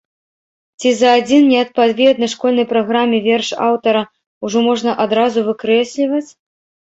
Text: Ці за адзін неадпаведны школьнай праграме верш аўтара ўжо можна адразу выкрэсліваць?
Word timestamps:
Ці 0.83 0.89
за 0.99 1.09
адзін 1.17 1.43
неадпаведны 1.51 2.29
школьнай 2.33 2.65
праграме 2.71 3.19
верш 3.27 3.49
аўтара 3.67 4.01
ўжо 4.49 4.57
можна 4.69 4.91
адразу 5.03 5.39
выкрэсліваць? 5.51 6.27